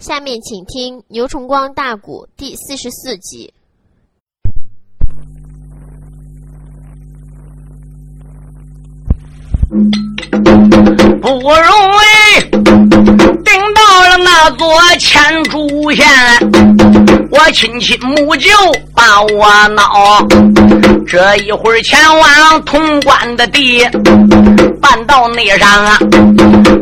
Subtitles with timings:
[0.00, 3.52] 下面请听牛崇光大鼓第四十四集。
[9.68, 9.78] 不
[11.28, 11.52] 容
[12.00, 14.66] 易顶到了那座
[14.98, 16.06] 千竹县，
[17.30, 18.50] 我亲亲母舅
[18.94, 20.26] 把我恼。
[21.06, 23.80] 这一会儿前往潼关的地，
[24.90, 25.96] 半道内上啊，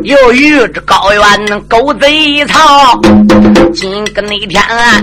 [0.01, 2.99] 又遇着高原狗贼曹。
[3.71, 4.99] 今个那天啊，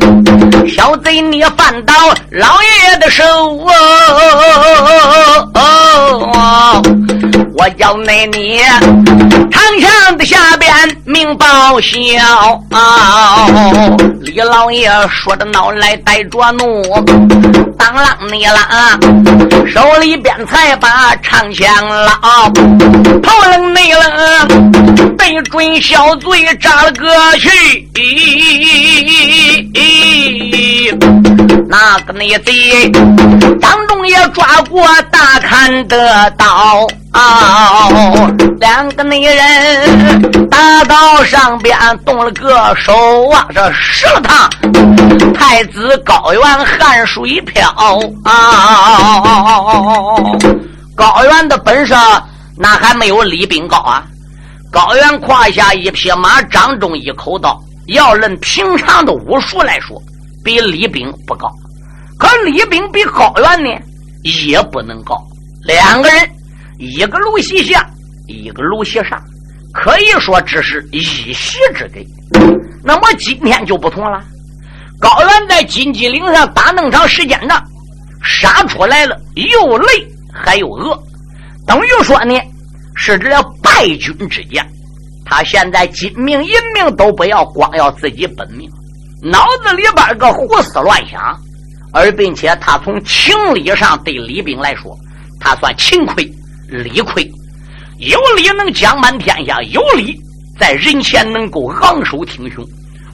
[0.69, 1.95] 小贼你犯到
[2.33, 3.23] 老爷的手
[5.55, 6.83] 哦，
[7.57, 8.61] 我叫那你
[9.53, 11.97] 堂墙的下边明报晓。
[14.21, 16.83] 李老爷说着闹来带着怒，
[17.79, 18.99] 当啷你啦！
[19.67, 22.51] 手里边才把长枪捞，
[23.23, 27.09] 头冷内愣，对准小嘴扎了个
[27.39, 27.87] 去。
[31.69, 32.91] 那个内贼
[33.61, 37.89] 张仲也抓过大砍的刀，啊
[38.61, 44.49] 两个女人大刀上边动了个手啊，这石他
[45.35, 47.69] 太子高原汗水飘
[48.25, 48.33] 啊！
[50.95, 51.95] 高原的本事
[52.57, 54.03] 那还没有李炳高啊！
[54.71, 57.61] 高原胯下一匹马，掌中一口刀。
[57.89, 60.03] 要论平常的武术来说，
[60.47, 61.51] 比李炳不高，
[62.17, 63.85] 可李炳比高原呢
[64.23, 65.21] 也不能高。
[65.65, 66.31] 两个人，
[66.79, 67.85] 一个卢西下，
[68.29, 69.21] 一个卢西上，
[69.75, 71.33] 可以说只是一席
[71.75, 71.99] 之隔。
[72.85, 74.23] 那么今天就不同了，
[75.01, 77.61] 高原在金鸡岭上打那么长时间呢，
[78.23, 79.87] 杀出来了又累
[80.33, 80.97] 还有饿，
[81.67, 82.41] 等于说呢
[82.95, 83.29] 是这
[83.61, 84.65] 败军之将。
[85.25, 88.71] 他现在金命银命都不要，光要自己本命，
[89.23, 91.37] 脑子里边个胡思乱想，
[91.93, 94.97] 而并且他从情理上对李炳来说，
[95.41, 96.25] 他算情亏
[96.69, 97.23] 理亏，
[97.99, 100.15] 有理能讲满天下，有理
[100.59, 102.65] 在人前能够昂首挺胸，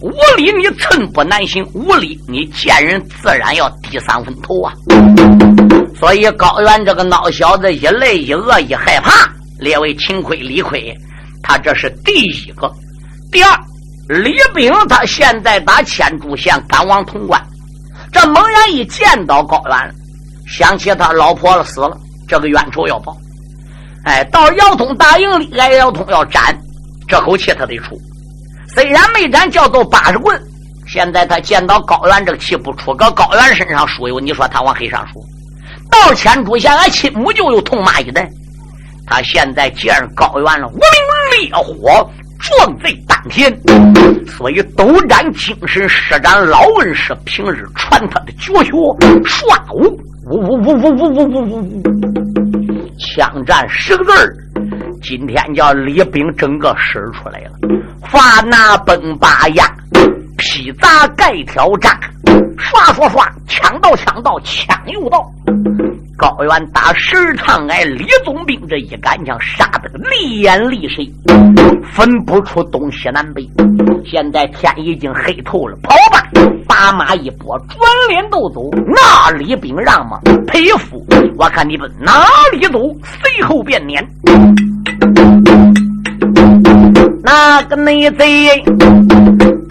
[0.00, 4.72] 无理你寸步难行，无理你见人自然要低三分头啊！
[5.98, 9.30] 所以高原这个孬小子一累一饿一害怕，
[9.60, 10.92] 列为情亏理亏。
[11.44, 12.70] 他这是第一个，
[13.30, 13.56] 第二，
[14.12, 17.40] 李炳他现在打千柱县赶往潼关，
[18.12, 19.94] 这猛然一见到高原，
[20.46, 21.96] 想起他老婆了死了，
[22.28, 23.16] 这个冤仇要报。
[24.04, 26.54] 哎，到姚通大营里，来姚通要斩，
[27.08, 27.98] 这口气他得出。
[28.74, 30.38] 虽然没斩，叫做八十棍。
[30.86, 35.24] 现在他见到高原，这个气不出，搁高原身上输油，你说他往黑上输。
[35.90, 38.28] 到千柱县，俺亲母舅又痛骂一顿。
[39.06, 42.10] 他现在见高原了，无名烈火
[42.42, 43.56] 撞在丹田，
[44.26, 48.72] 所以斗战精神施展老恩师平日传他的绝学，
[49.22, 49.86] 唰呜
[50.26, 51.82] 呜呜呜呜呜呜呜呜，
[52.98, 54.34] 枪战十个字儿，
[55.00, 57.52] 今天叫李兵整个使出来了，
[58.10, 59.64] 发拿崩巴呀，
[60.36, 61.96] 劈砸盖挑战，
[62.58, 65.24] 刷刷刷，枪到枪到枪又到。
[66.22, 71.04] 高原打十趟，挨李总兵这一杆枪杀得个厉眼厉神，
[71.92, 73.42] 分不出东西南北。
[74.06, 76.22] 现在天已经黑透了，跑吧！
[76.68, 77.76] 把马一拨，转
[78.08, 78.70] 脸都走。
[78.86, 80.20] 那李兵让吗？
[80.46, 81.04] 佩服！
[81.36, 82.78] 我看你们哪里走？
[83.02, 84.06] 随后便撵。
[87.24, 88.62] 那个内贼，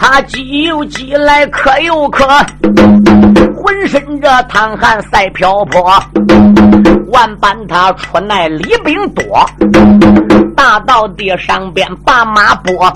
[0.02, 2.26] 他急又急来，渴又渴。
[3.56, 5.94] 浑身这淌汗赛瓢泼，
[7.12, 9.46] 万般他出奈李炳多，
[10.58, 12.92] 大到地上边把马拨。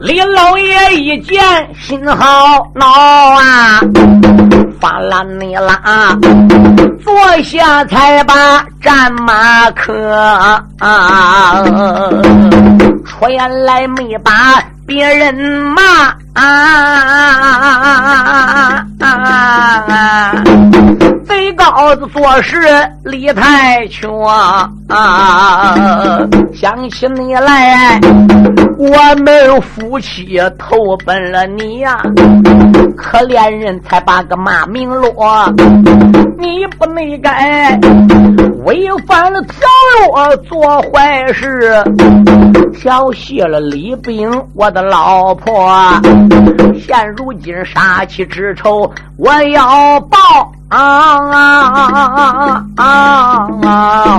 [0.00, 1.38] 李老爷一见
[1.78, 3.80] 心好恼啊，
[4.80, 6.16] 发了你啦，
[7.04, 10.16] 坐下才把战马磕
[10.78, 11.62] 啊，
[13.04, 14.32] 出言来没把。
[14.90, 15.80] 别人骂。
[16.34, 17.30] 啊，
[18.98, 20.69] 贼
[21.56, 22.58] 高子做事
[23.04, 24.70] 理太穷啊！
[26.54, 27.98] 想起你来，
[28.76, 32.00] 我们夫妻投奔了你呀，
[32.96, 35.52] 可怜人才把个骂名落，
[36.38, 37.78] 你不内该
[38.64, 39.56] 违反了条
[40.28, 41.82] 约做坏事，
[42.78, 44.80] 调戏了李炳我的。
[44.82, 45.70] 老婆，
[46.80, 50.18] 现如今杀妻之仇，我要报
[50.70, 51.38] 啊啊
[51.74, 52.84] 啊啊啊
[53.64, 54.16] 啊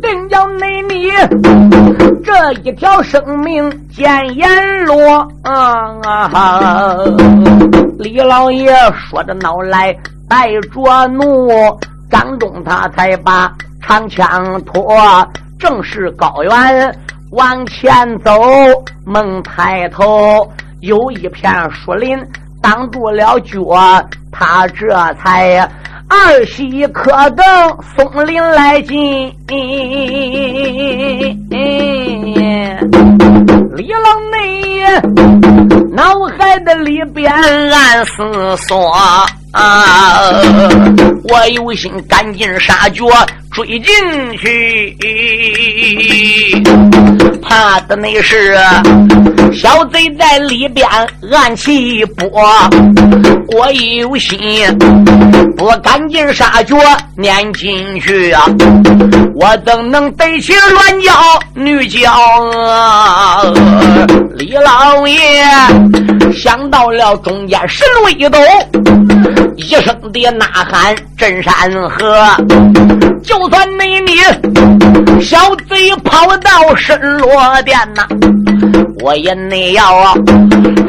[0.00, 1.10] 定叫内你
[2.24, 4.48] 这一条生命见阎
[4.86, 5.18] 罗。
[5.42, 6.96] 啊
[7.98, 9.94] 李老爷说着恼来，
[10.26, 11.78] 带着怒，
[12.10, 13.52] 张忠他才把
[13.82, 14.96] 长枪托，
[15.58, 16.98] 正是高原
[17.32, 18.32] 往前走，
[19.04, 20.50] 猛抬头，
[20.80, 22.18] 有一片树林
[22.60, 23.62] 挡住了脚，
[24.30, 24.88] 他这
[25.22, 25.68] 才
[26.08, 27.44] 二喜可等
[27.96, 29.32] 松林来进。
[33.74, 34.84] 李老内
[35.92, 38.92] 脑海的里边暗思索。
[39.52, 40.32] 啊！
[41.30, 43.02] 我有心赶尽杀绝
[43.56, 43.86] 追进
[44.36, 44.94] 去，
[47.40, 48.54] 怕的那是
[49.50, 50.86] 小贼在里边
[51.32, 52.28] 暗起波。
[53.56, 54.38] 我有心
[55.56, 56.76] 不赶紧杀绝
[57.16, 58.44] 撵进去啊！
[59.34, 61.10] 我怎能得起乱叫
[61.54, 62.12] 女娇？
[64.34, 65.18] 李老爷
[66.36, 68.38] 想到了中间神威斗。
[69.56, 71.52] 一声的呐喊震山
[71.88, 72.28] 河，
[73.22, 75.38] 就算你你小
[75.68, 78.06] 贼跑到深罗殿呐，
[79.00, 80.14] 我也得要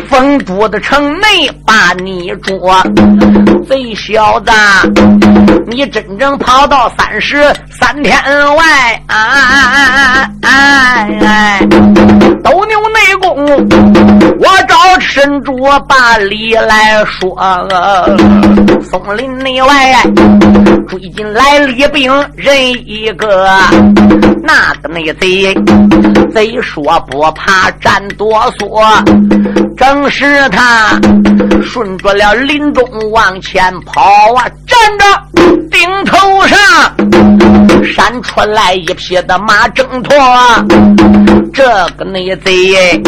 [0.09, 2.75] 封都的城内把你捉。
[3.67, 4.51] 贼小子，
[5.67, 8.15] 你真正跑到三十三天
[8.55, 8.63] 外，
[9.07, 11.59] 哎哎哎哎哎，
[12.43, 13.35] 斗牛内功，
[14.47, 15.53] 我找神主
[15.89, 17.35] 把理来说。
[18.89, 19.93] 松林内外
[20.87, 23.45] 追进来李兵人一个，
[24.41, 25.53] 那个内贼
[26.33, 29.03] 贼说不怕战哆嗦，
[29.75, 30.97] 正是他
[31.61, 34.01] 顺着了林中往前跑
[34.35, 35.05] 啊，站着
[35.69, 36.57] 顶头上
[37.93, 40.15] 闪出来一匹的马挣脱，
[41.53, 41.63] 这
[41.97, 43.01] 个内贼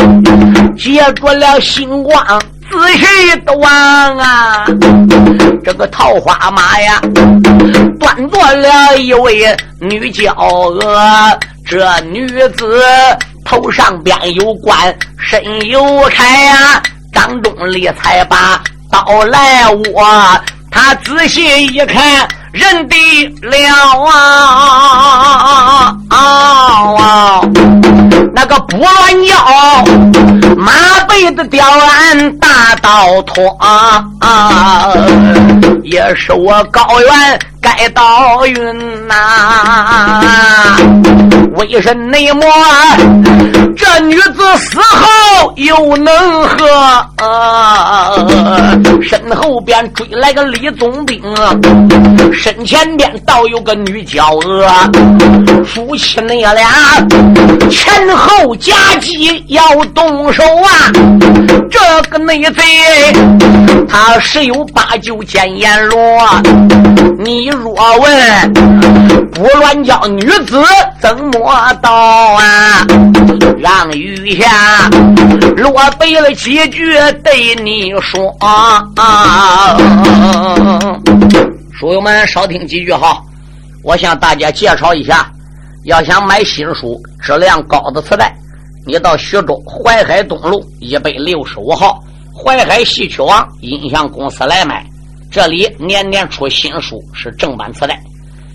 [0.78, 2.42] 接住了星光。
[2.72, 4.66] 仔细的望啊，
[5.64, 7.02] 这个桃花马呀，
[8.00, 11.40] 端坐了一位女娇娥。
[11.66, 12.84] 这女子
[13.44, 16.82] 头上边有冠，身有铠呀。
[17.12, 18.62] 张忠立才把
[18.92, 20.06] 刀来握，
[20.70, 25.96] 他仔细一看，认得了啊！
[26.10, 26.18] 啊
[26.98, 27.42] 啊
[28.34, 28.92] 那个不乱
[29.26, 29.36] 叫，
[30.56, 30.72] 马
[31.08, 33.58] 背的吊鞍大刀托，
[35.84, 40.76] 也是我高原该到云呐。
[41.56, 42.44] 为什内魔？
[43.76, 46.58] 这女子死后又能何？
[49.02, 51.22] 身后边追来个李总兵，
[52.34, 54.70] 身前边倒有个女娇娥，
[55.66, 56.70] 夫妻那俩
[57.70, 59.62] 前后夹击要
[59.94, 60.92] 动手啊！
[61.70, 61.80] 这
[62.10, 62.64] 个内贼
[63.88, 66.00] 他十有八九见阎罗，
[67.18, 68.54] 你若问
[69.32, 70.62] 不乱叫女子
[71.00, 72.86] 怎么到啊？
[73.58, 74.90] 让雨下
[75.58, 76.94] 落背了几句
[77.24, 78.84] 对你说啊！
[81.74, 83.22] 书友们少听几句哈，
[83.84, 85.30] 我向大家介绍一下，
[85.86, 88.34] 要想买新书质量高的磁带，
[88.86, 92.02] 你到徐州淮海东路一百六十五号
[92.34, 94.86] 淮海戏曲网音像公司来买，
[95.32, 98.02] 这里年年出新书是正版磁带，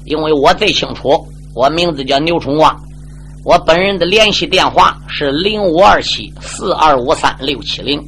[0.05, 2.77] 因为我最清楚，我名字叫牛崇光。
[3.45, 8.03] 我本人的联系电话是零五二七四二五三六七零，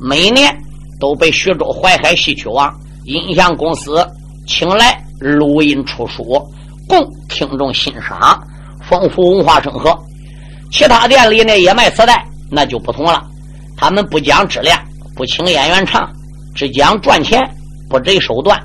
[0.00, 0.54] 每年
[1.00, 2.72] 都被徐州淮海戏曲网
[3.04, 4.06] 音像公司
[4.46, 6.40] 请来录音出书，
[6.86, 8.40] 供听众欣赏，
[8.88, 9.98] 丰富文化生活。
[10.70, 13.24] 其他店里呢也卖磁带，那就不同了，
[13.76, 14.78] 他们不讲质量，
[15.16, 16.08] 不请演员唱，
[16.54, 17.40] 只讲赚钱，
[17.88, 18.60] 不择手段，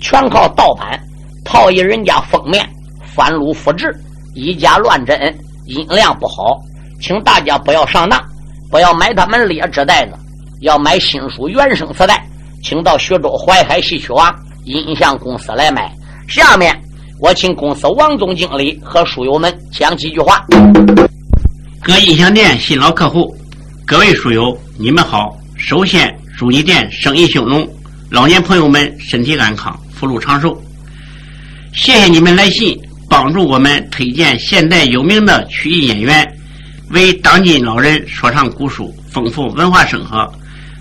[0.00, 1.00] 全靠盗版，
[1.44, 2.68] 套印人家封面，
[3.04, 3.94] 翻录复制，
[4.34, 5.18] 以假乱真。
[5.66, 6.60] 音量不好，
[7.00, 8.22] 请大家不要上当，
[8.70, 10.12] 不要买他们劣质袋子，
[10.60, 12.22] 要买新书原声磁带，
[12.62, 15.90] 请到徐州淮海戏曲网音像公司来买。
[16.28, 16.78] 下面
[17.18, 20.44] 我请公司王总经理和书友们讲几句话。
[21.82, 23.34] 各音像店新老客户，
[23.86, 25.34] 各位书友，你们好！
[25.56, 27.66] 首先祝你店生意兴隆，
[28.14, 30.56] 老年朋友们身体安康，福禄长寿。
[31.72, 32.78] 谢谢你们来信。
[33.08, 36.24] 帮助我们推荐现代有名的曲艺演员，
[36.90, 40.32] 为当今老人说唱古书，丰富文化生活。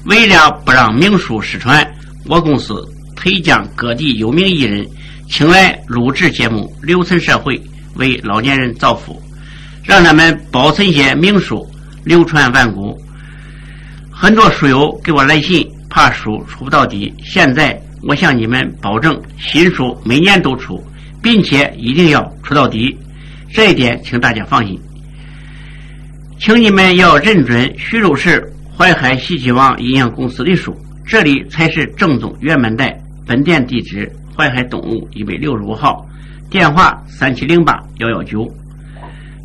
[0.05, 1.83] 为了不让名书失传，
[2.25, 4.85] 我公司配将各地有名艺人
[5.27, 7.59] 请来录制节目，留存社会，
[7.95, 9.19] 为老年人造福，
[9.83, 11.67] 让他们保存些名书，
[12.03, 12.95] 流传万古。
[14.11, 17.13] 很多书友给我来信，怕书出不到底。
[17.23, 20.83] 现在我向你们保证，新书每年都出，
[21.21, 22.97] 并且一定要出到底。
[23.51, 24.75] 这一点，请大家放心。
[26.39, 32.99] 请你们要认准徐州市淮海西岐王阴阳公司的书，这里才是正宗原版带。
[33.23, 36.03] 本店地址：淮海东路一百六十五号，
[36.49, 38.51] 电话：三七零八幺幺九。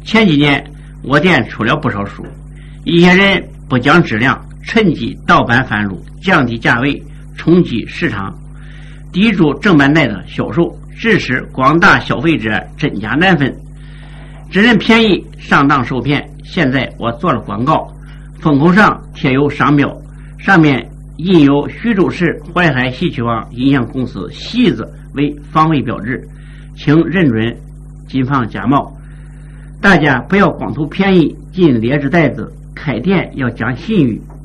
[0.02, 0.64] 前几年
[1.02, 2.24] 我店出了不少书，
[2.84, 7.02] 一些人不讲质量，趁机盗版贩入，降低价位，
[7.38, 8.38] 冲击市场，
[9.10, 13.50] 抵住正版带的销售，致使广大消费者真假难分。
[14.50, 16.22] 只认便宜，上当受骗。
[16.44, 17.90] 现在我做了广告，
[18.40, 19.90] 封口上贴有商标，
[20.38, 26.22] 上面印有徐州市淮海戏曲网音像公司“戏”字为防伪标志，
[26.76, 27.56] 请认准，
[28.06, 28.94] 谨防假冒。
[29.80, 34.20] 大家不要光图便宜进劣质袋子，开店要讲信誉，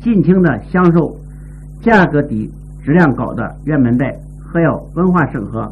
[0.00, 1.14] 尽情的享受
[1.82, 2.50] 价格低、
[2.84, 4.14] 质量高的原版带，
[4.52, 5.70] 还要文化审核，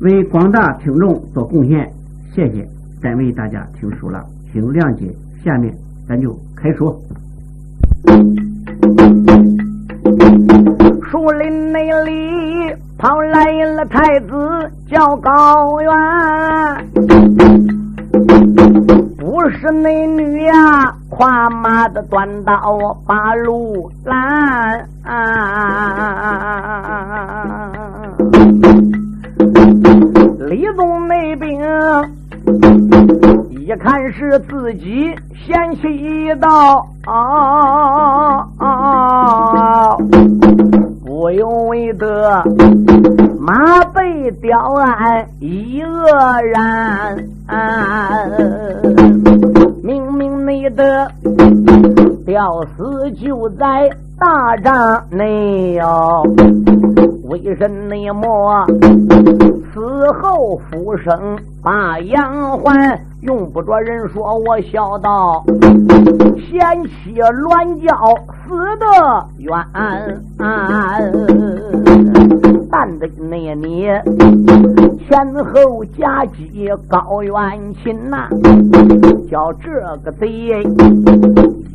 [0.00, 1.90] 为广大听众做贡献。
[2.34, 2.66] 谢谢，
[3.02, 4.24] 再为大家听书了。
[4.52, 5.74] 请谅解，下面
[6.08, 6.96] 咱就开说。
[11.10, 14.34] 树林内里跑来了太子
[14.88, 15.90] 叫高原，
[19.34, 22.54] 不是那女呀，跨马的短刀
[23.04, 24.88] 把路拦。
[30.48, 31.60] 李宗那兵。
[33.50, 36.86] 一看是自己先气到，
[41.04, 42.40] 不由为得
[43.40, 47.16] 马被吊鞍已愕然，
[50.44, 51.10] 没得
[52.26, 56.22] 吊死就在大帐内哟，
[57.30, 57.66] 为什
[58.14, 58.66] 么
[59.72, 59.80] 死
[60.20, 63.00] 后复生把杨环？
[63.22, 65.42] 用不着人说，我笑道：
[66.36, 67.88] 贤妻乱叫
[68.44, 68.84] 死得
[69.38, 69.58] 冤，
[72.76, 73.86] 但得那你
[75.06, 78.28] 前后夹击高原亲呐，
[79.30, 79.70] 叫这
[80.02, 80.28] 个贼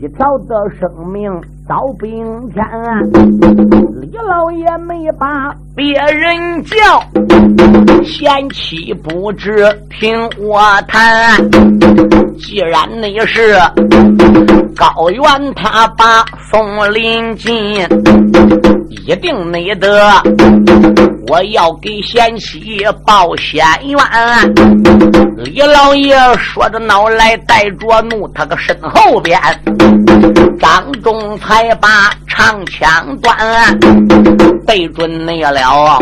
[0.01, 1.31] 一条的生命
[1.65, 3.78] 遭冰天。
[4.01, 7.03] 李老爷没把别人叫，
[8.03, 11.35] 贤妻不知听我谈。
[12.37, 13.57] 既然你是
[14.75, 17.53] 高原，他把宋林进，
[18.89, 20.09] 一定没得
[21.29, 23.99] 我要给贤妻报仙冤。
[25.37, 29.39] 李老爷说着脑来带着怒，他个身后边，
[30.59, 33.79] 张仲才把长枪端，
[34.65, 35.99] 对准那了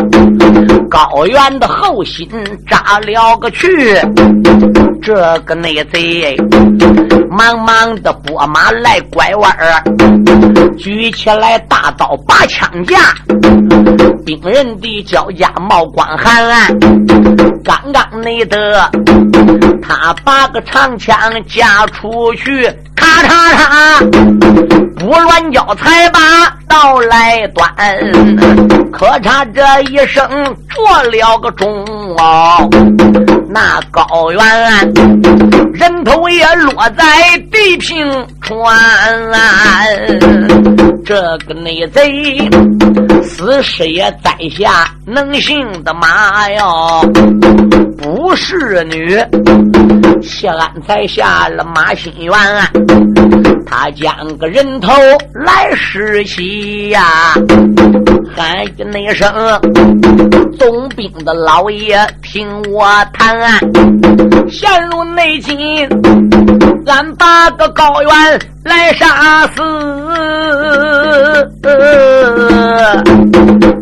[0.88, 2.26] 高原的后心
[2.66, 4.00] 扎了个去。
[5.02, 6.36] 这个内贼
[7.30, 9.54] 忙忙的拨马来拐弯，
[10.78, 12.96] 举起来大刀拔枪架，
[14.36, 16.44] 兵人的脚架冒光寒。
[17.64, 18.90] 刚刚内得
[19.82, 21.16] 他把个长枪
[21.46, 24.10] 架出去，咔嚓嚓，
[24.98, 26.20] 不乱交才把
[26.68, 27.66] 刀来端，
[28.92, 30.26] 可他这一声
[30.70, 31.84] 做了个钟
[32.16, 32.68] 哦。
[33.50, 34.40] 那高原，
[35.72, 38.58] 人头也落在地平川。
[41.04, 41.14] 这
[41.46, 42.50] 个内贼
[43.22, 44.86] 死尸也栽下？
[45.06, 47.02] 能行的马哟，
[47.96, 49.18] 不是女，
[50.22, 52.34] 谢安才下了马心园，
[53.66, 54.92] 他将个人头
[55.32, 57.32] 来拾起呀。
[58.36, 59.32] 喊一声，
[60.58, 63.58] 总兵的老爷听我谈，
[64.50, 65.88] 陷入内境，
[66.86, 69.62] 俺把个高原来杀死。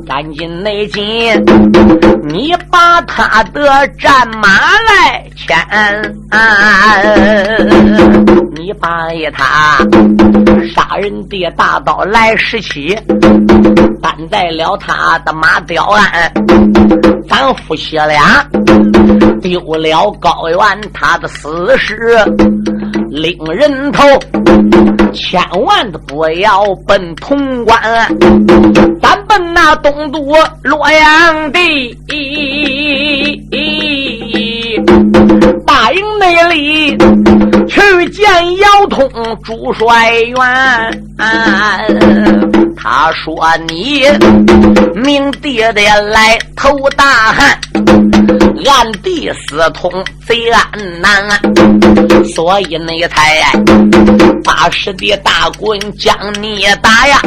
[0.07, 1.03] 赶紧内进，
[2.23, 4.49] 你把他的战马
[4.89, 5.59] 来牵，
[8.55, 9.79] 你把他
[10.75, 12.97] 杀人的大刀来拾起，
[14.01, 16.33] 担在了他的马吊鞍，
[17.29, 18.47] 咱夫妻俩
[19.43, 20.59] 丢了高原
[20.95, 22.19] 他的死尸，
[23.11, 24.03] 领人头。
[25.13, 27.81] 千万的不要奔潼关，
[29.01, 30.21] 咱奔那东都
[30.63, 31.97] 洛阳地。
[35.87, 36.99] 大营内里
[37.69, 38.25] 去见
[38.57, 39.09] 姚通
[39.45, 40.37] 朱帅元，
[42.77, 44.03] 他说你
[44.97, 47.57] 明爹爹来投大汉，
[48.67, 49.89] 暗地私通
[50.27, 51.41] 贼安南，
[52.35, 53.45] 所以你才
[54.43, 56.13] 八十的大棍将
[56.43, 57.21] 你打呀，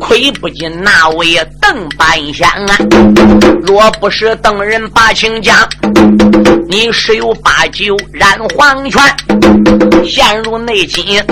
[0.00, 2.76] 亏不及那位邓半仙啊！
[3.62, 5.68] 若不是邓人把情讲，
[6.68, 9.00] 你十有八九染黄泉，
[10.04, 11.24] 陷入内奸，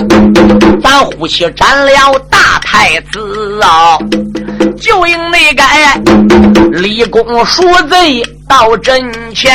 [0.81, 3.97] 咱呼吸斩了大太子啊！
[4.79, 5.99] 就应内改
[6.71, 8.99] 立功赎罪到阵
[9.35, 9.53] 前，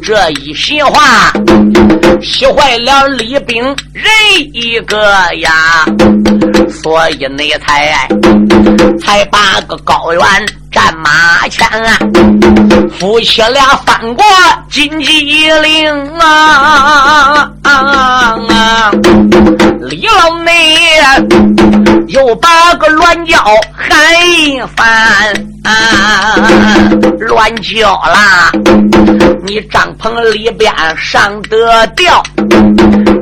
[0.00, 1.32] 这一席话
[2.22, 4.06] 气坏了李炳人
[4.52, 4.96] 一个
[5.40, 5.84] 呀，
[6.70, 8.08] 所以那才
[9.02, 10.22] 才把个高原
[10.70, 11.68] 战马前，
[12.96, 14.24] 夫妻俩翻过
[14.70, 17.50] 金鸡岭啊！
[19.80, 20.76] 李老内
[22.08, 23.38] 又把个乱叫
[23.72, 23.98] 喊
[24.28, 24.86] 一番。
[27.18, 28.52] 乱叫啦！
[29.44, 32.22] 你帐篷里边上得吊，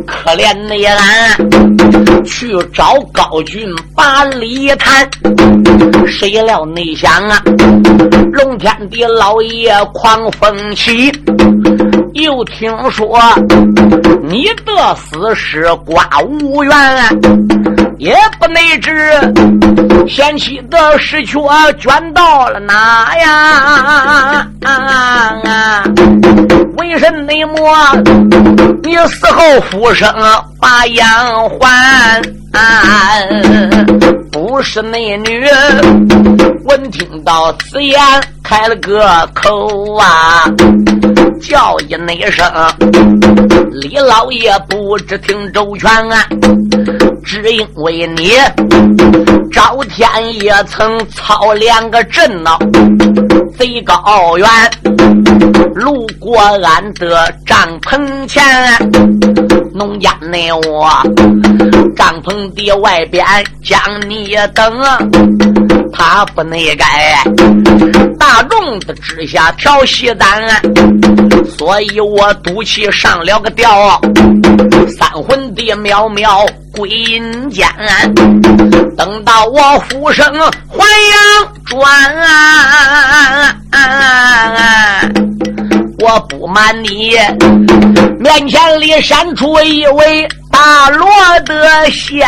[0.07, 5.09] 可怜那俺去找高军把礼谈，
[6.07, 7.41] 谁料内想啊，
[8.33, 11.11] 龙天的老爷狂风起，
[12.13, 13.19] 又听说
[14.23, 16.75] 你的死是刮无缘。
[17.99, 18.93] 也不内知
[20.09, 21.39] 贤妻的尸却
[21.79, 24.47] 卷到了哪呀？
[26.77, 27.57] 为甚内莫
[28.83, 30.13] 你死后复生
[30.61, 31.07] 把养
[31.51, 32.23] 还？
[34.31, 35.47] 不是内女
[36.65, 38.01] 闻听到此言
[38.43, 40.45] 开了个口啊，
[41.41, 42.45] 叫一那声
[43.71, 46.27] 李老爷不知听周全啊。
[47.25, 48.33] 只因为你。
[49.53, 50.09] 赵天
[50.43, 52.59] 也曾操两个阵呐，
[53.57, 54.49] 贼高远，
[55.75, 58.43] 路过俺的帐篷前，
[59.73, 60.91] 农家内我
[61.95, 63.25] 帐篷的外边
[63.63, 64.83] 将你等，
[65.93, 66.85] 他不内该
[68.19, 70.43] 大众的之下调戏咱，
[71.57, 74.01] 所以我赌气上了个吊，
[74.99, 76.47] 三魂的渺渺。
[76.77, 77.69] 归阴间，
[78.97, 80.27] 等到我复生
[80.69, 81.81] 还阳转，
[86.01, 87.13] 我不瞒你，
[88.19, 90.29] 面前里闪出一位
[90.67, 91.07] 大罗
[91.45, 92.27] 的仙，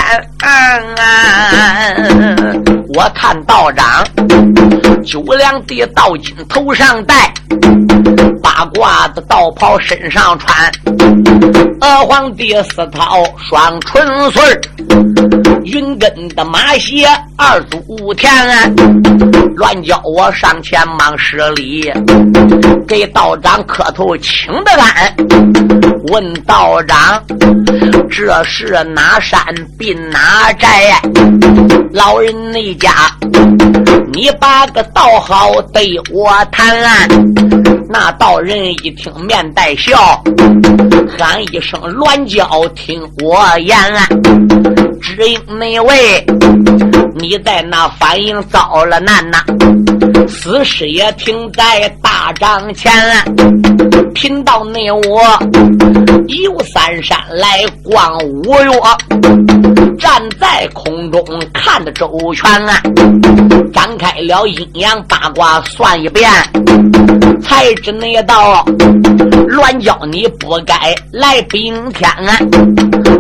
[2.94, 4.05] 我看道长
[5.03, 7.33] 九两的道巾头上戴。
[8.42, 10.70] 八卦的道袍身上穿，
[11.81, 14.42] 娥皇的丝绦双春穗
[15.64, 18.31] 云根的马鞋二足田，
[19.57, 21.90] 乱叫我上前忙施礼，
[22.87, 25.16] 给道长磕头请的安。
[26.09, 27.20] 问道长，
[28.27, 29.41] 这是哪山
[29.79, 31.01] 并哪寨？
[31.93, 32.91] 老人那家，
[34.12, 36.69] 你把个道好对我谈。
[37.89, 40.21] 那道人一听，面带笑，
[41.17, 43.79] 喊一声乱叫，听我言。
[45.01, 46.27] 只因那位
[47.15, 49.39] 你在那反应遭了难呐，
[50.29, 52.93] 死尸也停在大帐前。
[54.15, 55.21] 贫道内我
[56.29, 59.45] 游三山来逛五岳，
[59.98, 62.80] 站在空中看的周全啊，
[63.72, 66.30] 展开了阴阳八卦算一遍。
[67.42, 68.64] 才知那道
[69.46, 72.38] 乱叫你不该来冰天啊！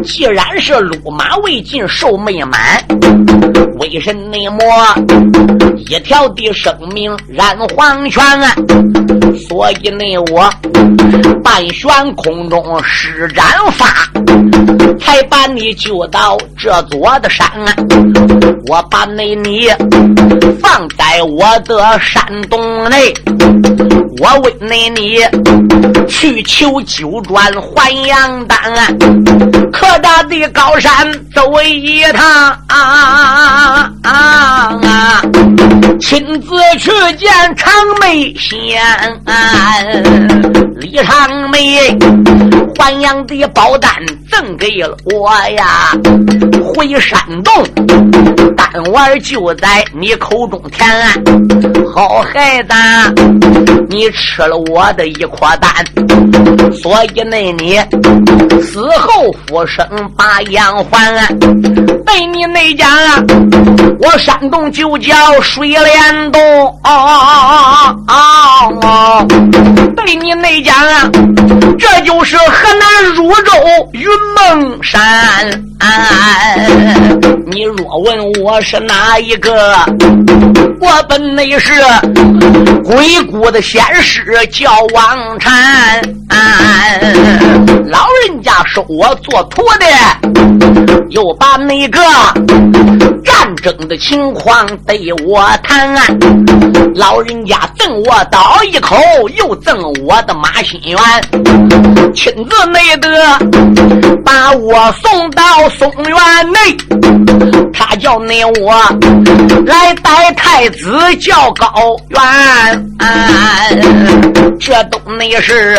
[0.02, 2.82] 既然是鲁马未尽，寿没满，
[3.78, 4.58] 为什内魔
[5.76, 8.52] 一条的生命染黄泉啊？
[9.48, 10.50] 所以呢，我
[11.42, 13.86] 半悬空中施展法，
[15.00, 17.46] 才把你救到这座的山。
[18.68, 19.68] 我把那你
[20.60, 23.14] 放在我的山洞内，
[24.18, 25.20] 我为那你
[26.08, 28.58] 去求九转还阳丹，
[29.72, 30.90] 可大的高山
[31.32, 32.24] 走一趟
[32.66, 32.76] 啊
[34.02, 35.22] 啊啊！
[36.00, 38.82] 亲自去见长眉仙，
[40.78, 41.78] 李长梅
[42.76, 43.90] 还阳的宝丹
[44.30, 45.90] 赠给了我呀，
[46.62, 47.64] 回山洞。
[48.54, 50.86] 丹丸就在你口中填，
[51.94, 52.74] 好孩子，
[53.88, 57.78] 你吃了我的一颗丹，所以那你
[58.60, 61.95] 死后复生把阳还。
[62.06, 62.86] 被你那家，
[63.98, 66.40] 我山东就叫水帘洞。
[66.82, 67.94] 啊，
[69.96, 70.72] 被你那家，
[71.78, 72.44] 这就是河
[72.78, 73.52] 南汝州
[73.92, 75.50] 云梦山。
[77.46, 79.52] 你若问我是哪一个，
[80.80, 81.72] 我本内是
[82.84, 86.02] 鬼谷的仙师，叫王禅。
[87.86, 89.86] 老人家收我做徒弟，
[91.10, 92.00] 又把那个
[93.24, 95.94] 战争的情况对我谈。
[96.94, 98.96] 老人家赠我刀一口，
[99.36, 100.98] 又赠我的马心元，
[102.14, 103.08] 亲自没得
[104.24, 106.76] 把我送到松原内。
[107.72, 108.74] 他叫你我
[109.66, 112.18] 来带太子叫高原，
[114.58, 115.76] 这都那是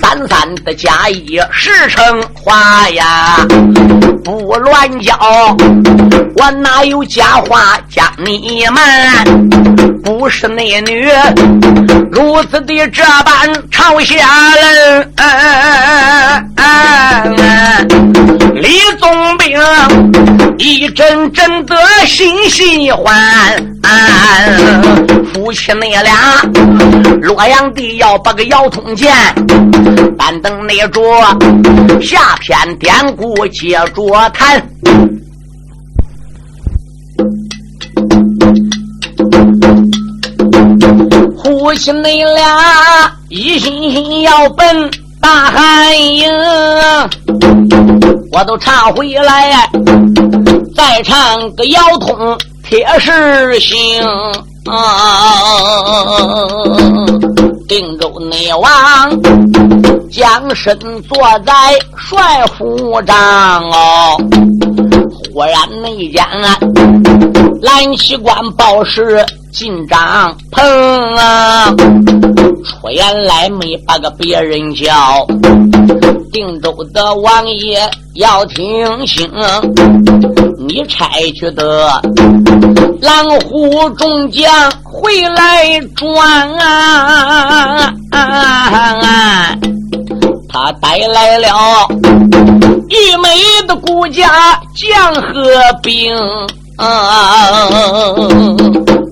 [0.00, 3.36] 三三的假意实成话呀！
[4.24, 5.16] 不乱叫，
[6.36, 9.87] 我哪有假话将你们？
[10.02, 11.08] 不是那女
[12.10, 14.16] 如此的这般朝下
[14.54, 15.08] 人，
[18.54, 19.60] 李宗兵
[20.58, 23.14] 一阵阵的心喜欢，
[25.32, 26.14] 夫妻那俩
[27.20, 29.14] 洛阳地要把个腰通剑，
[30.18, 31.00] 但等那着
[32.00, 34.62] 下篇典故接着谈。
[41.58, 44.88] 夫妻你俩一心心要奔
[45.20, 46.30] 大汉营，
[48.30, 49.68] 我都唱回来，
[50.76, 54.00] 再唱个腰通铁石行。
[57.66, 58.70] 定州内王
[60.12, 61.52] 将身坐在
[61.96, 63.16] 帅府帐
[63.70, 64.16] 哦，
[65.34, 66.24] 忽然内间
[67.62, 69.24] 蓝旗官报事。
[69.50, 70.62] 进帐篷
[71.16, 71.74] 啊，
[72.64, 75.26] 出言来没把个别人叫。
[76.30, 77.80] 定州的王爷
[78.14, 79.28] 要听清，
[80.58, 82.00] 你差去的
[83.00, 87.90] 狼虎众将回来转啊！
[90.48, 91.48] 他带来了
[92.90, 93.28] 一枚
[93.66, 95.32] 的顾家将和
[95.82, 96.14] 兵。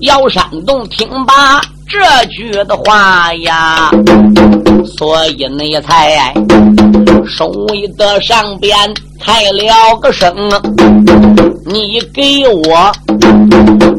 [0.01, 3.91] 姚山洞听罢这句的话呀，
[4.97, 6.33] 所以你才
[7.27, 8.77] 守卫的上边
[9.19, 10.33] 开了个声，
[11.65, 12.91] 你给我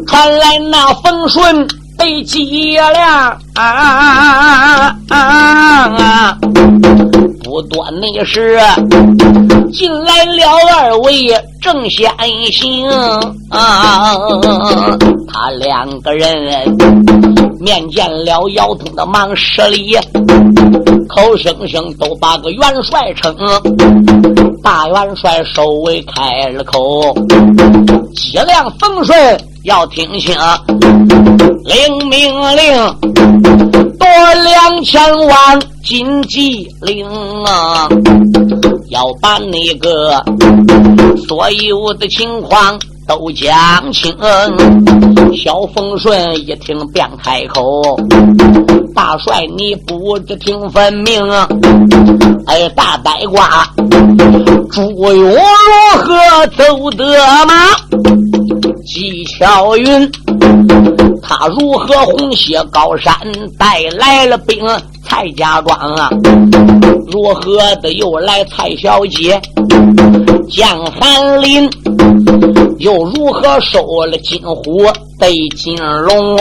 [0.07, 6.39] 传来那风顺被击亮啊啊！
[7.43, 8.59] 不多那时
[9.73, 11.29] 进来了二位
[11.61, 12.11] 正先
[12.53, 12.89] 行
[13.51, 14.17] 啊，
[15.33, 16.65] 他两个人
[17.61, 19.97] 面见了姚通的忙施礼，
[21.09, 23.35] 口声声都把个元帅称。
[24.63, 27.15] 大元帅首尾开了口，
[28.15, 30.35] 脊梁风顺要听清，
[31.65, 32.97] 领命令。
[33.99, 34.07] 多
[34.45, 37.07] 两千万金鸡令
[37.45, 37.89] 啊，
[38.91, 40.23] 要把那个
[41.27, 44.15] 所有的情况都讲清。
[45.37, 47.99] 小风顺一听便开口
[48.95, 51.31] ：“大帅，你不知听分明。
[52.47, 53.67] 哎，大呆瓜，
[54.71, 55.37] 朱勇如
[55.97, 57.05] 何走得
[57.47, 57.55] 马？
[58.87, 60.11] 纪巧云。”
[61.21, 63.13] 他如何红血高山
[63.59, 64.67] 带来了兵？
[65.05, 66.11] 蔡家庄啊，
[67.11, 69.41] 如何的又来蔡小姐？
[70.51, 71.69] 江寒林
[72.79, 74.87] 又如何收了金虎
[75.19, 76.37] 对金龙？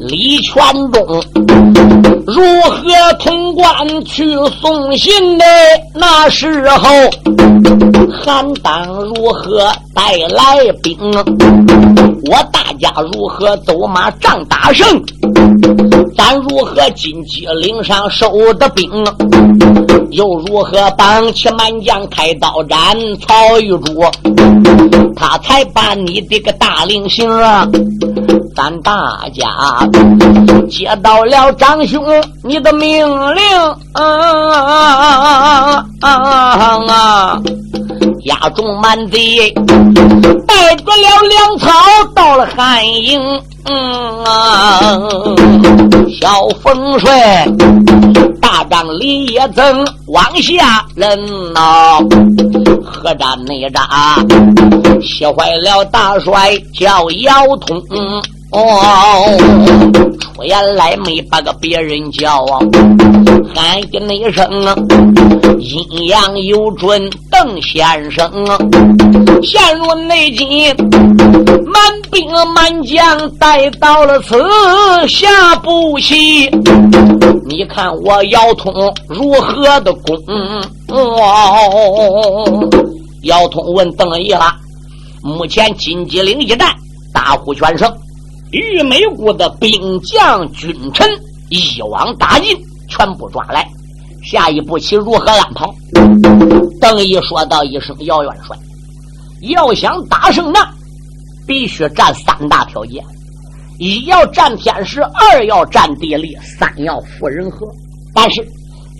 [0.00, 1.22] 李全忠
[2.26, 2.82] 如何
[3.18, 4.24] 通关去
[4.60, 5.44] 送信呢？
[5.94, 6.88] 那时候
[8.10, 10.96] 韩当如何带来兵？
[12.24, 14.86] 我大家如何走马仗打胜？
[16.22, 18.88] 俺如何金鸡岭上守的兵？
[20.10, 22.78] 又如何绑起满将开刀斩
[23.20, 24.04] 曹玉柱？
[25.16, 27.68] 他才把你的个大令行啊！
[28.54, 29.46] 咱大家
[30.68, 32.04] 接到了张兄
[32.42, 33.44] 你的命令
[33.94, 37.40] 啊啊！
[38.24, 39.50] 押中满贼，
[40.46, 41.68] 带着了粮草
[42.14, 43.20] 到了汉营。
[43.64, 44.80] 嗯啊，
[46.20, 47.10] 小风水，
[48.40, 51.18] 大帐里也曾往下人
[51.52, 51.98] 呐，
[52.84, 53.84] 何战内战，
[55.00, 57.80] 气坏了大帅叫姚通。
[58.52, 59.38] 哦，
[60.20, 62.58] 出言来没把个别人叫啊，
[63.54, 64.76] 喊一那一声啊，
[65.58, 68.58] 阴阳有准邓先生啊，
[69.42, 70.70] 陷入内急，
[71.64, 74.36] 满兵满将带到了此
[75.08, 76.50] 下不息。
[77.46, 78.70] 你看我姚通
[79.08, 80.14] 如何的攻？
[80.88, 82.68] 哦，
[83.22, 84.54] 姚通问邓毅了，
[85.22, 86.68] 目前金鸡岭一战
[87.14, 87.90] 大获全胜。
[88.52, 91.08] 玉梅谷的兵将军臣
[91.48, 92.54] 一网打尽，
[92.86, 93.66] 全部抓来。
[94.22, 95.66] 下一步棋如何安排？
[96.78, 98.54] 邓毅说道一声：“姚元帅，
[99.40, 100.68] 要想打胜仗，
[101.46, 103.02] 必须占三大条件：
[103.78, 107.66] 一要占天时，二要占地利，三要服人和。
[108.12, 108.46] 但是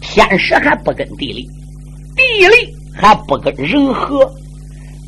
[0.01, 1.47] 天时还不跟地利，
[2.17, 4.27] 地利还不跟人和。”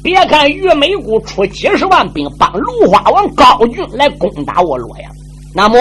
[0.05, 5.11] 别看于美姑出几十万兵帮芦花王高俊来攻打我洛阳，
[5.55, 5.79] 那么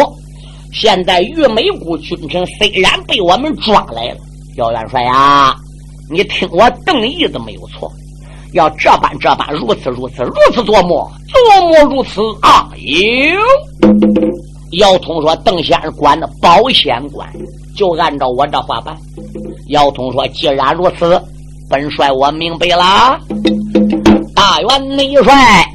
[0.71, 4.17] 现在于美姑军臣虽然被我们抓来了，
[4.55, 5.53] 姚元帅呀，
[6.09, 7.91] 你听我邓毅的没有错，
[8.53, 12.71] 要这般这般，如此如此，如此琢磨，琢磨如此啊！
[12.77, 13.37] 哟，
[14.79, 17.29] 姚通说：“邓先生管的保险管，
[17.75, 18.95] 就按照我这话办。”
[19.67, 21.21] 姚通说：“既然如此，
[21.69, 23.19] 本帅我明白了。”
[24.45, 25.65] 大元内帅，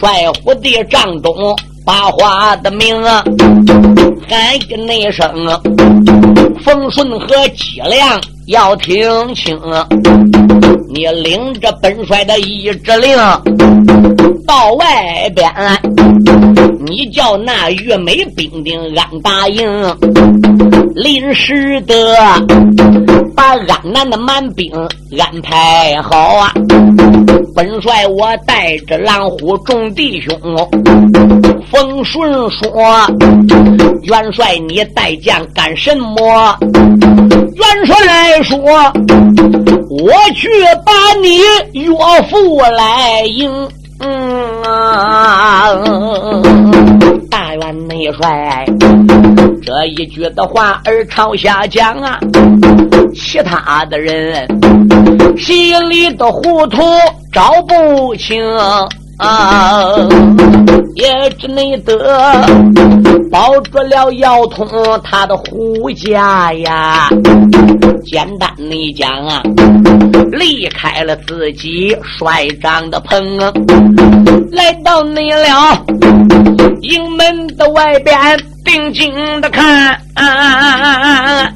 [0.00, 1.54] 帅府的帐中
[1.84, 3.22] 把话的名啊，
[4.26, 5.28] 喊一内声，
[6.64, 9.54] 冯顺和脊梁要听清，
[10.88, 13.14] 你领着本帅的一指令，
[14.46, 15.52] 到外边，
[16.86, 19.62] 你叫那玉美兵丁安大营，
[20.94, 22.16] 临时的
[23.36, 24.72] 把安南的满兵
[25.18, 26.50] 安排好啊。
[27.58, 30.32] 本帅，我带着狼虎众弟兄。
[31.72, 32.70] 冯顺说
[34.06, 38.60] ：“元帅，你带将干什么？”元帅来说
[39.90, 40.48] ：“我去
[40.86, 41.40] 把你
[41.72, 41.92] 岳
[42.30, 43.50] 父来迎。”
[43.98, 45.72] 嗯啊，
[47.28, 48.64] 大元内帅，
[49.64, 52.20] 这一句的话儿朝下讲啊，
[53.16, 54.46] 其他的人
[55.36, 56.80] 心里的糊涂。
[57.38, 58.36] 找不清
[59.16, 59.94] 啊，
[60.96, 62.44] 也只能得
[63.30, 64.66] 保住了姚通
[65.04, 67.08] 他的胡家呀。
[68.04, 69.40] 简单的讲啊，
[70.32, 73.38] 离开了自己帅长的棚，
[74.50, 75.80] 来到那了
[76.82, 78.18] 营门的外边，
[78.64, 81.52] 定睛的看，啊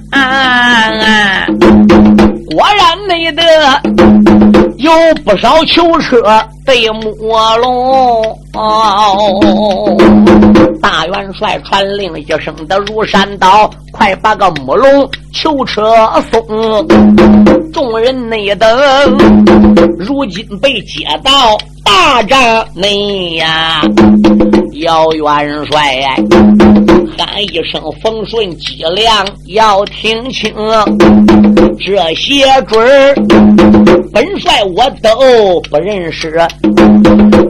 [2.46, 3.42] 果然没得。
[4.82, 4.90] 有
[5.24, 6.20] 不少囚车
[6.66, 8.36] 被摸龙，
[10.82, 15.94] 大元帅传令一声的如山倒，快把个木龙囚车
[16.32, 16.44] 送。
[17.72, 18.68] 众人内等，
[19.96, 21.56] 如今被接到
[21.94, 23.82] 大帐内呀，
[24.80, 26.16] 姚元帅
[27.18, 30.50] 喊一声风顺脊梁要听清，
[31.78, 33.14] 这些准儿。
[34.10, 36.40] 本帅我都不认识，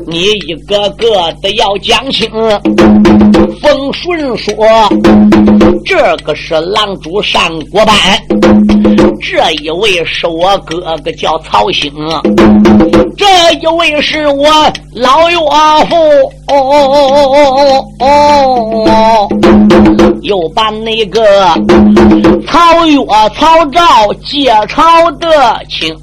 [0.09, 2.29] 你一个个的要讲清。
[3.63, 4.55] 冯顺说
[5.87, 7.97] ：“这个是狼主上国班，
[9.21, 11.93] 这一位是我哥哥叫曹兴，
[13.17, 13.27] 这
[13.61, 14.49] 一位是我
[14.95, 15.37] 老岳
[15.89, 15.97] 父。”
[16.53, 18.07] 哦哦哦
[18.81, 19.29] 哦
[20.23, 21.25] 又把那个
[22.47, 22.97] 曹岳、
[23.35, 25.29] 曹赵借朝得
[25.69, 25.97] 清，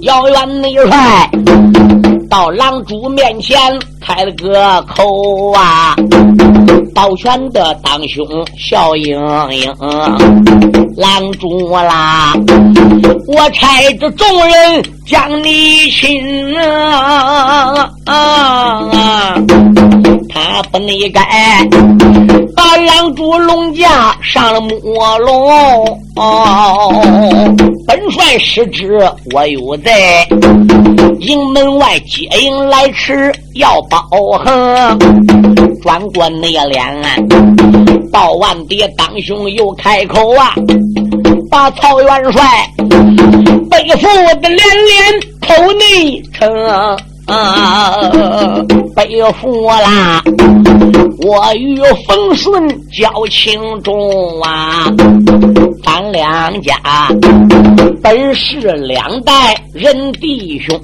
[0.00, 1.30] 遥远内帅
[2.28, 3.58] 到狼主面前
[4.00, 5.96] 开了个口啊，
[6.98, 8.26] 保全的当兄
[8.58, 9.16] 笑盈
[9.52, 9.72] 盈，
[10.96, 12.34] 狼主啦，
[13.28, 16.56] 我差着众人将你擒
[18.04, 19.36] 啊！
[20.28, 21.22] 他不内该
[22.56, 24.76] 把狼主龙驾上了木
[25.20, 26.00] 龙，
[27.86, 29.00] 本帅失职
[29.32, 30.26] 我有在，
[31.20, 34.00] 营门外接应来迟要保
[34.44, 34.98] 衡。
[35.82, 36.84] 转过那脸，
[38.10, 40.54] 报万爹当胸又开口啊，
[41.50, 42.42] 把曹元帅
[43.70, 44.06] 背负
[44.40, 46.48] 的连连头内城。
[47.28, 48.10] 啊，
[48.96, 50.22] 背负啦！
[51.20, 54.86] 我与冯顺交情重啊，
[55.84, 56.74] 咱两家
[58.02, 60.80] 本是两代人弟兄。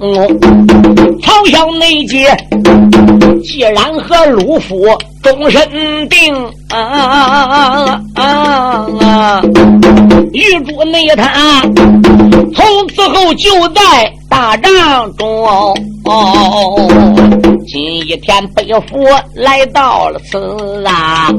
[1.23, 2.37] 曹小内姐
[3.43, 4.77] 既然和鲁夫
[5.23, 6.35] 终身定，
[6.69, 9.43] 啊啊啊啊！
[10.33, 11.63] 玉珠内他
[12.55, 15.47] 从此后就在大帐中。
[16.07, 16.89] 哦，
[17.69, 18.99] 今一天北府
[19.33, 21.33] 来到了此啊，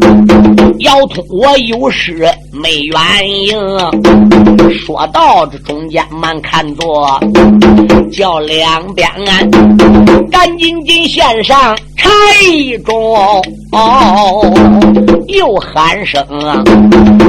[0.79, 3.53] 要通我有事没原因。
[4.71, 7.19] 说到这中间慢看着，
[8.13, 9.05] 叫两边
[10.31, 12.09] 赶紧进献上茶
[12.49, 13.43] 一盅。
[13.73, 14.53] 哦，
[15.27, 16.63] 又喊声啊，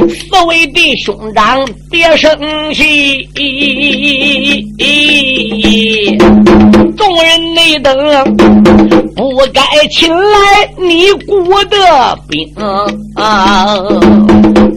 [0.07, 2.39] 四位弟兄长别生
[2.73, 3.27] 气。
[5.63, 6.15] 你
[6.95, 7.95] 众人内等，
[9.15, 12.47] 不该请来你姑的兵
[13.15, 13.75] 啊，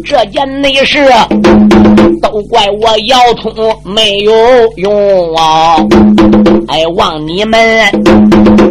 [0.04, 1.06] 这件内事
[2.22, 3.52] 都怪我姚通
[3.84, 4.32] 没有
[4.76, 5.76] 用啊！
[6.68, 7.60] 哎，望你们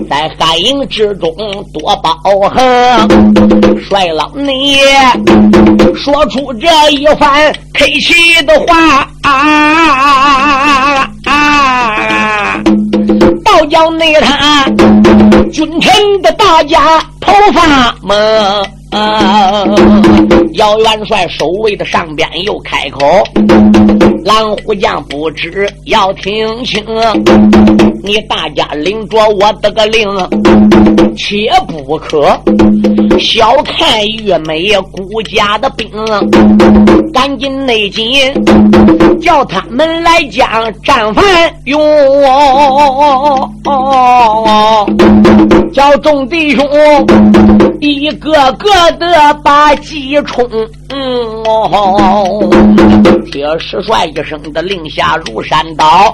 [0.09, 1.31] 在汉营之中
[1.73, 2.15] 多包
[2.49, 3.07] 涵，
[3.87, 4.77] 帅老你
[5.95, 12.61] 说出这一番客气的话啊啊！
[13.45, 14.65] 倒叫那他
[15.51, 18.17] 君臣的大家头发蒙。
[20.53, 23.23] 姚元帅守卫的上边又开口
[24.25, 26.83] ：“狼虎将不知要听清，
[28.03, 30.07] 你大家领着我得个令，
[31.15, 32.19] 切不可
[33.19, 35.89] 小看玉美孤家的兵，
[37.13, 38.05] 赶紧内紧
[39.21, 40.49] 叫他们来将
[40.81, 41.23] 战犯
[41.65, 41.79] 用，
[45.73, 46.65] 叫众弟兄
[47.79, 50.45] 一个个。”的把鸡冲，
[53.31, 56.13] 铁石帅一声的令下如山倒，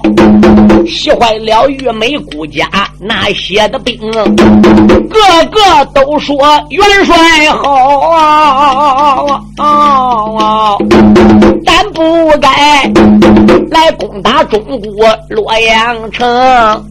[0.85, 6.37] 气坏了玉梅姑家那些的兵，个个都说
[6.69, 7.15] 元帅
[7.51, 8.09] 好，
[9.57, 10.77] 啊。
[11.95, 12.49] 不该
[13.71, 16.85] 来攻打中国洛阳城。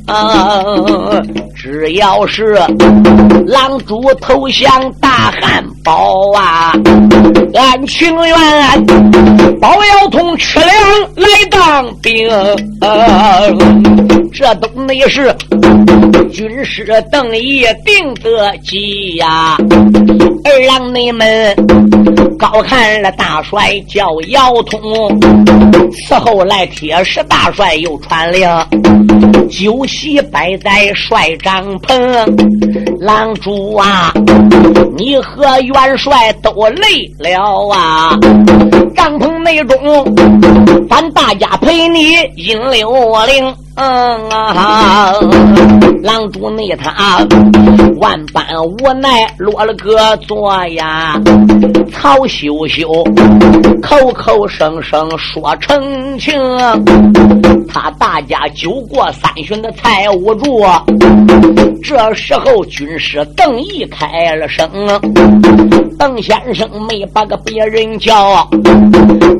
[1.54, 2.58] 只要是
[3.46, 6.72] 狼主投降大汉堡啊，
[7.54, 8.86] 俺情愿
[9.60, 10.70] 包要通吃粮
[11.16, 12.28] 来当兵。
[14.32, 15.34] 这都没事，
[16.30, 19.56] 军师邓毅定得急呀。
[20.44, 21.54] 二郎你们
[22.38, 24.80] 高看了大帅叫姚通，
[25.92, 28.48] 此后来铁石大帅又传令，
[29.48, 31.94] 酒席摆在帅帐篷。
[33.00, 34.12] 狼主啊，
[34.96, 38.18] 你和元帅都累了啊！
[38.94, 40.04] 帐篷内中，
[40.88, 42.92] 咱大家陪你引六
[43.26, 43.54] 灵。
[43.76, 45.12] 嗯啊，
[46.02, 47.26] 狼主内他
[47.96, 51.20] 万般无奈落了个座呀。
[51.92, 53.04] 曹秀秀
[53.82, 56.32] 口口声声说澄清，
[57.68, 60.62] 他大家酒过三巡的财务主。
[61.82, 64.68] 这时候军师邓毅开了声，
[65.98, 68.48] 邓先生没把个别人叫，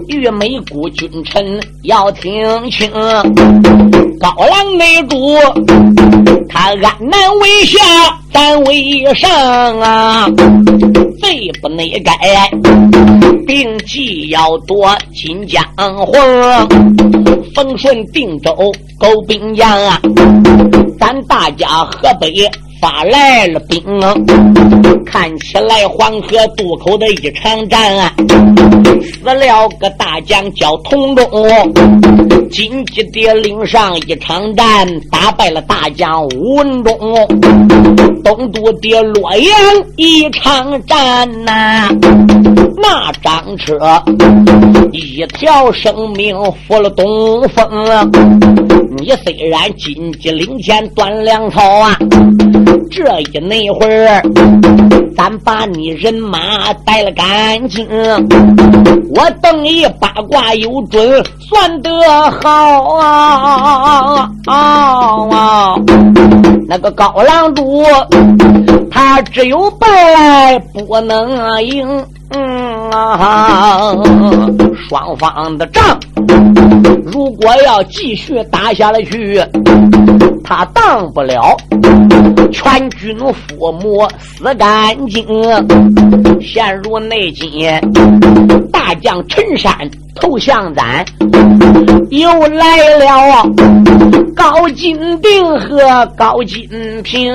[0.08, 2.90] 玉梅姑君臣要听清。
[4.24, 5.36] 高粱内主，
[6.48, 7.78] 他安南为下，
[8.32, 9.30] 咱为上
[9.80, 10.26] 啊！
[11.20, 12.14] 罪不内改，
[13.46, 16.66] 定计要夺金江黄，
[17.54, 18.50] 丰顺定州
[18.98, 20.00] 勾兵将啊！
[20.98, 22.50] 咱大家河北。
[22.84, 23.82] 发来了兵，
[25.06, 28.12] 看起来黄河渡口的一场战啊，
[29.00, 31.26] 死了个大将叫童忠，
[32.50, 36.98] 金鸡爹岭上一场战，打败了大将吴文忠，
[38.22, 39.50] 东都的洛阳
[39.96, 41.88] 一场战呐，
[42.76, 43.78] 那张车
[44.92, 46.36] 一条生命
[46.68, 47.66] 负了东风。
[48.98, 51.98] 你虽然金鸡领前断粮草啊，
[52.90, 54.22] 这一那会儿，
[55.16, 57.86] 咱把你人马带了干净，
[59.14, 61.90] 我等一八卦有准，算得
[62.42, 65.74] 好啊啊！
[66.66, 67.84] 那个高郎主，
[68.90, 72.04] 他只有败不能赢。
[72.36, 73.94] 嗯啊，
[74.88, 75.96] 双方的仗
[77.04, 79.40] 如果要继续打下来去，
[80.42, 81.56] 他当不了，
[82.52, 85.24] 全军覆没，死干净，
[86.40, 87.80] 陷入内奸。
[88.72, 89.72] 大将陈山
[90.14, 91.04] 投降咱，
[92.10, 93.42] 又来了
[94.36, 96.68] 高金定和高金
[97.02, 97.34] 平。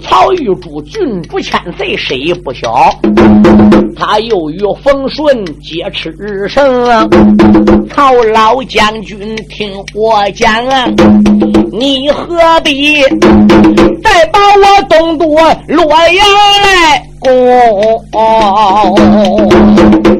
[0.00, 2.88] 曹玉珠郡主千岁谁不晓？
[3.96, 6.14] 他又与冯顺结赤
[6.48, 6.62] 诚。
[7.90, 10.64] 曹老将军听我讲，
[11.72, 13.02] 你何必
[14.04, 15.26] 再把我东都
[15.66, 16.24] 洛阳
[16.62, 17.28] 来攻？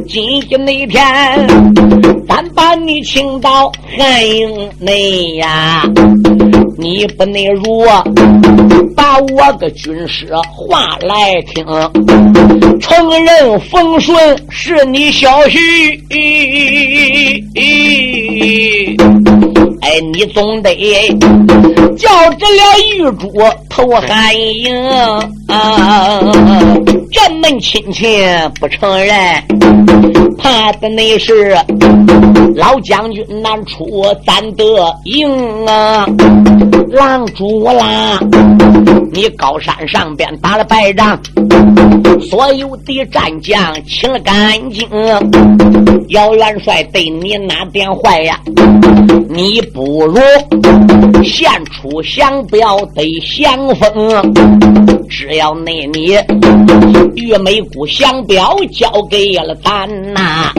[0.08, 1.06] 今天那天，
[2.26, 5.84] 咱把你请到汉营内呀。
[6.76, 7.86] 你不能如，
[8.96, 11.64] 把我个军师话来听，
[12.80, 16.00] 承认冯顺是你小婿，
[19.80, 20.74] 哎，你总得
[21.96, 22.62] 叫这了
[22.94, 23.32] 玉珠
[23.68, 24.74] 投汉营，
[27.10, 28.18] 这门亲戚
[28.60, 29.16] 不承认，
[30.38, 31.56] 怕的那是
[32.54, 34.64] 老将军难出咱的
[35.04, 36.06] 营啊。
[36.90, 38.18] 狼主啦！
[39.12, 41.20] 你高山上边打了败仗，
[42.30, 44.34] 所有的战将清了干
[44.70, 44.88] 净。
[46.08, 48.40] 姚元帅对你哪点坏呀？
[49.28, 50.20] 你你不如
[51.24, 54.34] 献出香标得降封，
[55.08, 56.14] 只要那你
[57.14, 60.52] 玉梅谷香标交给了咱呐，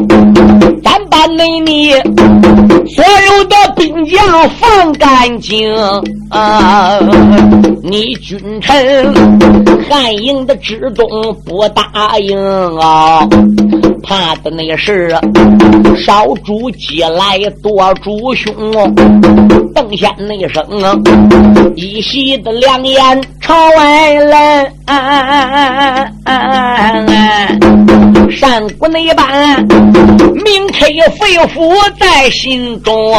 [0.89, 1.91] 咱把那你
[2.87, 5.71] 所有的兵将放干净。
[6.29, 6.99] 啊！
[7.81, 9.13] 你君臣
[9.89, 11.07] 汉营的之中
[11.43, 12.37] 不答应
[12.77, 13.27] 啊，
[14.03, 15.09] 怕的那是
[15.97, 18.53] 烧猪鸡来夺主兄。
[19.73, 20.95] 邓先那声啊
[21.75, 24.71] 一席的良言朝外人，
[28.29, 29.65] 山谷那般
[30.43, 30.85] 铭刻
[31.19, 33.13] 肺腑在心中。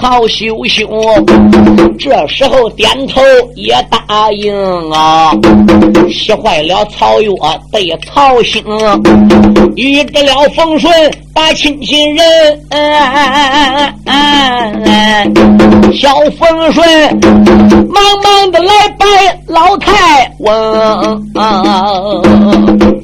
[0.00, 0.88] 曹秀秀。
[1.98, 3.20] 这时候点头
[3.56, 4.54] 也答应
[4.92, 5.32] 啊，
[6.08, 7.28] 气坏了曹岳
[7.72, 8.62] 对曹兴，
[9.74, 10.92] 遇得了冯顺
[11.34, 12.60] 把亲戚人，
[15.92, 16.88] 小冯顺
[17.88, 19.06] 忙忙的来拜
[19.48, 21.26] 老太翁，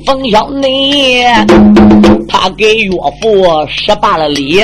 [0.06, 1.26] 冯小内
[2.36, 2.90] 他给岳
[3.22, 4.60] 父施罢了礼。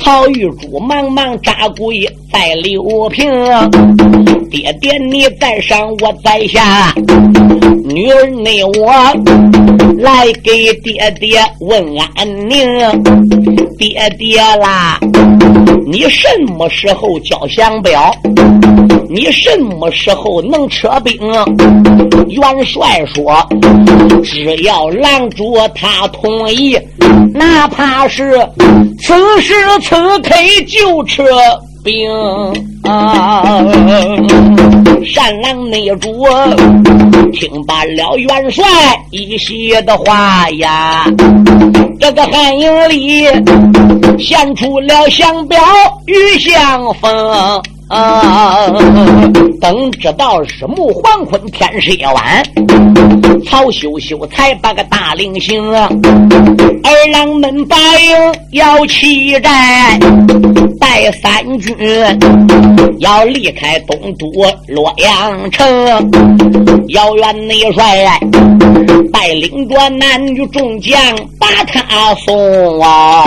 [0.00, 3.30] 曹玉珠忙忙扎跪在刘平，
[4.50, 6.92] 爹爹你在上我在下，
[7.84, 8.92] 女儿内我
[9.98, 11.82] 来给爹爹问
[12.16, 12.58] 安宁。
[13.78, 14.98] 爹爹啦，
[15.86, 18.12] 你什么时候交降表？
[19.08, 21.16] 你什么时候能撤兵？
[22.28, 23.46] 元帅说，
[24.22, 26.78] 只要狼主他同意，
[27.32, 28.38] 哪怕是
[28.98, 30.34] 此时此刻
[30.66, 31.24] 就撤
[31.84, 32.08] 兵。
[32.82, 33.62] 啊！
[35.04, 36.24] 善狼内主
[37.32, 38.64] 听罢了元帅
[39.10, 41.04] 一席的话呀，
[42.00, 43.24] 这个汉营里
[44.18, 45.58] 献出了降表
[46.06, 47.62] 与相封。
[47.88, 48.66] 啊！
[49.60, 52.42] 等知道日暮黄昏，天色也晚，
[53.44, 55.62] 曹秀秀才把个大令行。
[55.72, 59.98] 二郎们答应要起寨，
[60.80, 61.74] 带三军
[62.98, 64.26] 要离开东都
[64.68, 65.66] 洛阳城。
[66.88, 68.20] 姚元内帅
[69.12, 70.96] 带领着男女众将
[71.38, 73.24] 把他送啊。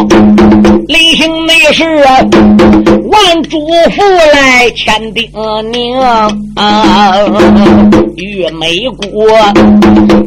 [0.88, 1.84] 临行那是
[3.10, 4.02] 万主父
[4.34, 6.02] 来千叮咛
[6.56, 7.16] 啊，
[8.16, 9.28] 玉美国，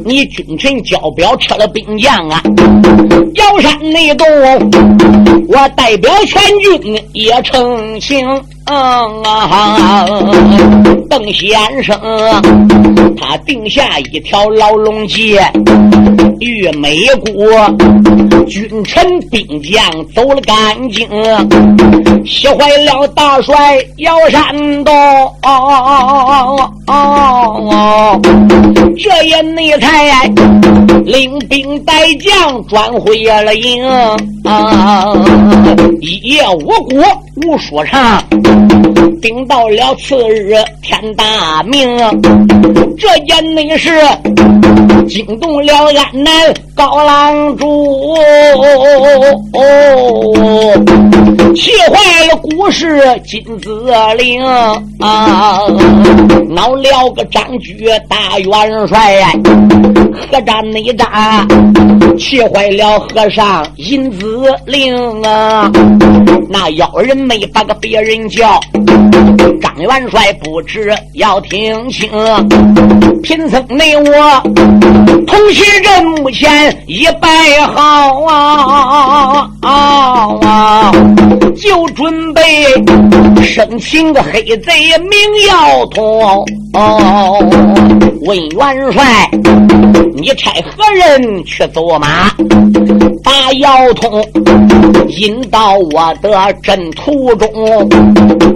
[0.05, 2.43] 你君臣交表撤了兵将啊，
[3.35, 4.27] 瑶山内动，
[5.49, 8.27] 我代表全军也成情。
[8.73, 10.07] 啊，
[11.11, 11.99] 邓先生，
[13.19, 15.39] 他定下一条牢笼计，
[16.41, 17.35] 玉美国
[18.47, 20.57] 君臣兵将走了干
[20.91, 21.09] 净，
[22.25, 23.55] 气坏了大帅
[23.99, 24.93] 姚山东。
[28.99, 30.27] 这也你才
[31.05, 33.83] 领兵带将转回了营，
[36.01, 37.03] 一夜无果
[37.47, 38.23] 无说唱。
[39.21, 41.97] 顶到了次日天大明，
[42.99, 43.91] 这件内事
[45.09, 46.33] 惊动了安南
[46.75, 48.17] 高郎主，
[51.55, 54.43] 气坏了古氏金子陵，
[56.49, 59.23] 恼了个张举大元帅，
[60.31, 61.47] 何战内战，
[62.19, 65.71] 气坏了和尚银子陵啊！
[66.49, 68.61] 那妖人们没把个别人叫。
[69.63, 72.11] 张元帅不知要听清，
[73.23, 74.43] 贫僧内我
[75.27, 77.29] 同喜人目前一拜
[77.69, 80.93] 好啊啊，
[81.57, 82.43] 就准备
[83.43, 85.19] 生擒个黑贼名
[85.49, 86.45] 要通。
[88.21, 89.31] 问元帅，
[90.15, 92.31] 你差何人去走马，
[93.23, 94.23] 把姚通
[95.09, 97.49] 引到我的阵途中？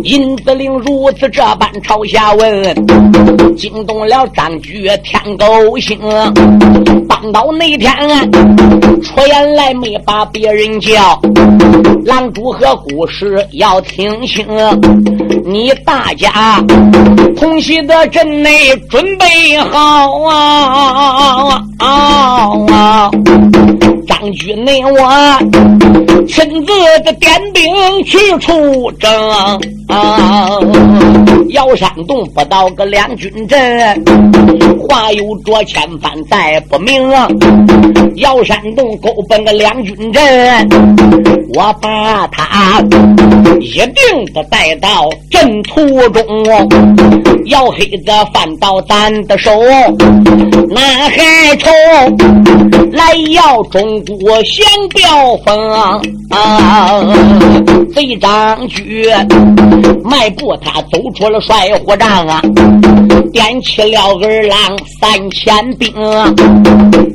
[0.02, 5.98] 银子陵如此这般朝下问，惊动了张举天狗星。
[7.16, 7.90] 当到那天
[9.02, 11.18] 出言来没把别人叫，
[12.04, 14.46] 狼主和故事要听清。
[15.46, 16.62] 你大家
[17.34, 21.88] 同席的阵内准备好啊啊
[22.68, 23.10] 啊！
[24.06, 25.38] 张举内我
[26.26, 26.72] 亲自
[27.04, 29.30] 的点兵去出征。
[29.88, 30.58] 啊
[31.50, 34.04] 姚山洞不到个两军阵，
[34.80, 37.08] 话有着千帆带不明。
[38.16, 40.68] 姚山洞勾奔个两军阵，
[41.54, 42.80] 我把他
[43.60, 46.24] 一定的带到阵途中。
[47.46, 49.52] 要黑子犯到咱的手，
[50.68, 51.70] 那还愁
[52.90, 55.54] 来要中国降标风？
[57.94, 59.08] 贼张举。
[60.04, 62.40] 迈步，他走出了帅虎帐啊，
[63.32, 64.56] 点起了二郎
[65.00, 65.92] 三千兵，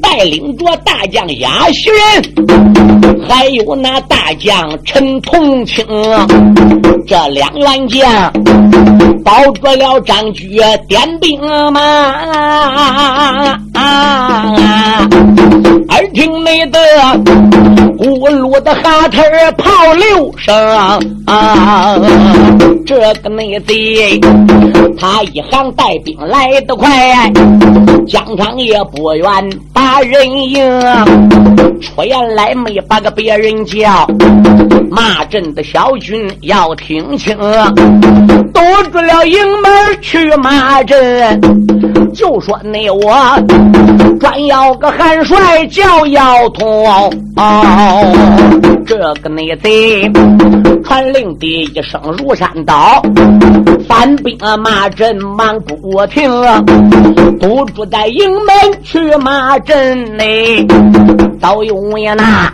[0.01, 5.83] 带领着大将亚西人，还有那大大将陈同清，
[7.07, 8.31] 这两员将
[9.25, 11.41] 保住了张举点兵
[11.73, 11.81] 马。
[15.89, 16.79] 耳听没得
[18.01, 19.21] 咕噜的哈特
[19.59, 20.55] 炮六声
[21.27, 21.95] 啊，
[22.83, 24.19] 这个内贼
[24.97, 27.31] 他一行带兵来得快，
[28.07, 29.25] 疆场也不远
[29.71, 30.81] 把人迎，
[31.79, 34.07] 出言来没把个别人叫，
[34.89, 37.37] 骂阵的小军要听清，
[38.51, 38.59] 堵
[38.91, 39.71] 住了营门
[40.01, 41.39] 去骂阵，
[42.15, 43.15] 就说那我
[44.19, 47.11] 专要个汉帅叫姚通，
[48.85, 50.11] 这个内贼
[50.83, 53.01] 传令的一声如山倒，
[53.87, 56.29] 反兵马阵忙不停，
[57.39, 60.65] 堵住在营门去马阵内，
[61.39, 62.51] 早有呀那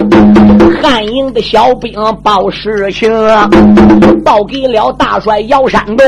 [0.82, 3.12] 汉营的小兵报事情，
[4.24, 6.06] 报给了大帅姚山东，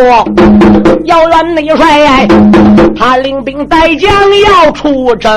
[1.06, 2.28] 姚元内帅，
[2.96, 4.12] 他领兵带将
[4.42, 5.32] 要出征。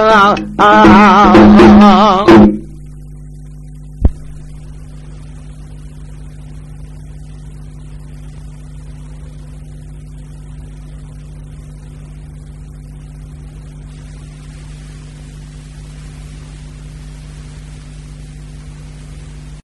[0.59, 1.35] 啊！